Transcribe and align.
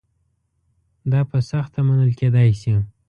دا 1.11 1.21
په 1.29 1.37
سخته 1.49 1.79
منل 1.87 2.11
کېدای 2.19 2.49
شي. 2.61 2.73